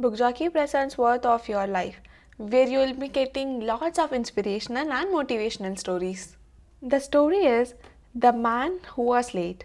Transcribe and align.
Bookjockey 0.00 0.52
presents 0.52 0.96
Worth 0.96 1.26
of 1.26 1.48
Your 1.48 1.66
Life, 1.66 2.00
where 2.36 2.68
you'll 2.68 2.94
be 2.94 3.08
getting 3.08 3.66
lots 3.66 3.98
of 3.98 4.12
inspirational 4.12 4.92
and 4.92 5.08
motivational 5.12 5.76
stories. 5.76 6.36
The 6.80 7.00
story 7.00 7.38
is 7.38 7.74
The 8.14 8.32
Man 8.32 8.78
Who 8.94 9.02
Was 9.02 9.34
Late. 9.34 9.64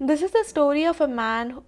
This 0.00 0.22
is 0.22 0.30
the 0.30 0.42
story 0.42 0.86
of 0.86 1.02
a 1.02 1.06
man 1.06 1.60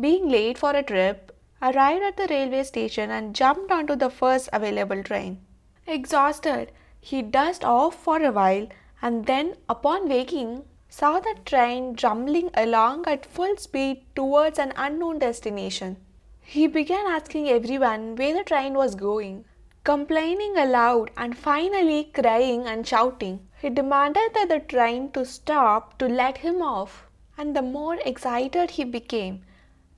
being 0.00 0.30
late 0.30 0.56
for 0.56 0.70
a 0.70 0.82
trip, 0.82 1.36
arrived 1.60 2.02
at 2.04 2.16
the 2.16 2.26
railway 2.30 2.62
station, 2.62 3.10
and 3.10 3.34
jumped 3.34 3.70
onto 3.70 3.96
the 3.96 4.08
first 4.08 4.48
available 4.50 5.02
train. 5.02 5.38
Exhausted, 5.86 6.72
he 7.02 7.20
dozed 7.20 7.64
off 7.64 8.02
for 8.02 8.22
a 8.22 8.32
while 8.32 8.66
and 9.02 9.26
then, 9.26 9.56
upon 9.68 10.08
waking, 10.08 10.64
saw 10.88 11.20
the 11.20 11.36
train 11.44 11.94
rumbling 12.02 12.48
along 12.54 13.06
at 13.06 13.26
full 13.26 13.58
speed 13.58 14.06
towards 14.16 14.58
an 14.58 14.72
unknown 14.74 15.18
destination. 15.18 15.98
He 16.50 16.66
began 16.66 17.06
asking 17.06 17.50
everyone 17.50 18.16
where 18.16 18.32
the 18.32 18.42
train 18.42 18.72
was 18.72 18.94
going, 18.94 19.44
complaining 19.84 20.56
aloud 20.56 21.10
and 21.14 21.36
finally 21.36 22.04
crying 22.04 22.66
and 22.66 22.86
shouting. 22.86 23.46
He 23.60 23.68
demanded 23.68 24.30
that 24.32 24.48
the 24.48 24.60
train 24.60 25.10
to 25.10 25.26
stop 25.26 25.98
to 25.98 26.08
let 26.08 26.38
him 26.38 26.62
off. 26.62 27.06
And 27.36 27.54
the 27.54 27.60
more 27.60 27.96
excited 27.96 28.70
he 28.70 28.84
became, 28.84 29.42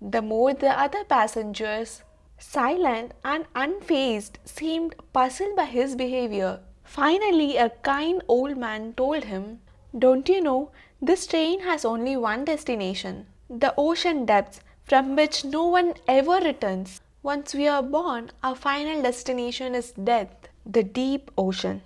the 0.00 0.22
more 0.22 0.52
the 0.52 0.76
other 0.76 1.04
passengers, 1.04 2.02
silent 2.36 3.12
and 3.24 3.46
unfazed, 3.54 4.38
seemed 4.44 4.96
puzzled 5.12 5.54
by 5.54 5.66
his 5.66 5.94
behavior. 5.94 6.58
Finally, 6.82 7.58
a 7.58 7.70
kind 7.70 8.24
old 8.26 8.56
man 8.56 8.94
told 8.94 9.22
him, 9.22 9.60
Don't 9.96 10.28
you 10.28 10.40
know, 10.40 10.72
this 11.00 11.28
train 11.28 11.60
has 11.60 11.84
only 11.84 12.16
one 12.16 12.44
destination 12.44 13.28
the 13.50 13.74
ocean 13.76 14.24
depths 14.24 14.60
from 14.90 15.14
which 15.14 15.44
no 15.44 15.64
one 15.66 15.94
ever 16.08 16.38
returns. 16.44 17.00
Once 17.22 17.54
we 17.54 17.68
are 17.68 17.82
born, 17.82 18.28
our 18.42 18.56
final 18.56 19.00
destination 19.00 19.72
is 19.72 19.92
death, 19.92 20.48
the 20.66 20.82
deep 20.82 21.30
ocean. 21.38 21.80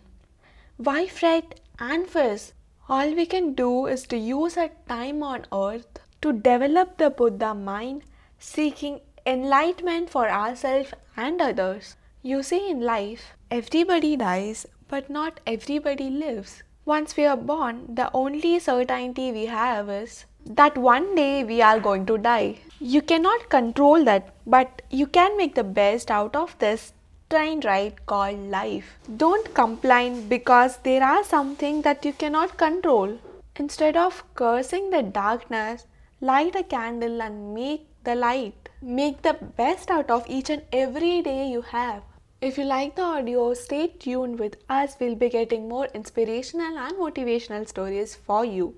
Why 0.78 1.06
fret 1.06 1.60
and 1.78 2.08
fuss? 2.08 2.54
All 2.88 3.14
we 3.14 3.26
can 3.26 3.52
do 3.52 3.84
is 3.84 4.04
to 4.04 4.16
use 4.16 4.56
our 4.56 4.70
time 4.88 5.22
on 5.22 5.44
earth 5.52 6.00
to 6.22 6.32
develop 6.32 6.96
the 6.96 7.10
Buddha 7.10 7.54
mind, 7.54 8.04
seeking 8.38 9.00
enlightenment 9.26 10.08
for 10.08 10.30
ourselves 10.30 10.94
and 11.14 11.42
others. 11.42 11.96
You 12.22 12.42
see, 12.42 12.70
in 12.70 12.80
life, 12.80 13.34
everybody 13.50 14.16
dies, 14.16 14.66
but 14.88 15.10
not 15.10 15.40
everybody 15.46 16.08
lives. 16.08 16.62
Once 16.86 17.18
we 17.18 17.26
are 17.26 17.36
born, 17.36 17.94
the 17.96 18.10
only 18.14 18.58
certainty 18.60 19.30
we 19.30 19.44
have 19.44 19.90
is 19.90 20.24
that 20.46 20.76
one 20.76 21.14
day 21.14 21.42
we 21.42 21.62
are 21.62 21.80
going 21.80 22.04
to 22.06 22.18
die. 22.18 22.56
You 22.86 23.00
cannot 23.00 23.48
control 23.48 24.04
that, 24.04 24.34
but 24.46 24.82
you 24.90 25.06
can 25.06 25.38
make 25.38 25.54
the 25.54 25.64
best 25.64 26.10
out 26.10 26.36
of 26.36 26.54
this 26.58 26.92
train 27.30 27.60
ride 27.60 28.04
called 28.04 28.50
life. 28.50 28.98
Don't 29.16 29.54
complain 29.54 30.28
because 30.28 30.76
there 30.82 31.02
are 31.02 31.24
something 31.24 31.80
that 31.80 32.04
you 32.04 32.12
cannot 32.12 32.58
control. 32.58 33.16
Instead 33.56 33.96
of 33.96 34.22
cursing 34.34 34.90
the 34.90 35.02
darkness, 35.02 35.86
light 36.20 36.54
a 36.56 36.62
candle 36.62 37.22
and 37.22 37.54
make 37.54 37.88
the 38.04 38.14
light. 38.14 38.68
Make 38.82 39.22
the 39.22 39.32
best 39.32 39.90
out 39.90 40.10
of 40.10 40.28
each 40.28 40.50
and 40.50 40.62
every 40.70 41.22
day 41.22 41.48
you 41.48 41.62
have. 41.62 42.02
If 42.42 42.58
you 42.58 42.64
like 42.64 42.96
the 42.96 43.02
audio, 43.02 43.54
stay 43.54 43.86
tuned 43.86 44.38
with 44.38 44.58
us. 44.68 44.96
We'll 45.00 45.14
be 45.14 45.30
getting 45.30 45.70
more 45.70 45.86
inspirational 45.94 46.76
and 46.76 46.98
motivational 46.98 47.66
stories 47.66 48.14
for 48.14 48.44
you. 48.44 48.74